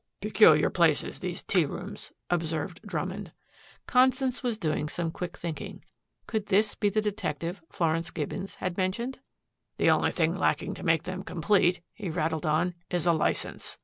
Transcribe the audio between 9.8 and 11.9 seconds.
only thing lacking to make them complete,"